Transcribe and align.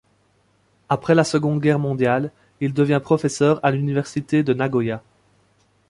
Après 0.89 1.13
la 1.13 1.23
Seconde 1.23 1.61
Guerre 1.61 1.77
mondiale, 1.77 2.31
il 2.59 2.73
devient 2.73 2.99
professeur 3.03 3.63
à 3.63 3.69
l’Université 3.69 4.41
de 4.41 4.51
Nagoya. 4.51 5.03